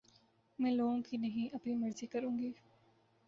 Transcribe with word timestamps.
میں 0.59 0.71
لوگوں 0.71 1.01
کی 1.01 1.17
نہیں 1.17 1.55
اپنی 1.55 1.73
مرضی 1.75 2.05
کروں 2.07 2.37
گی 2.37 2.51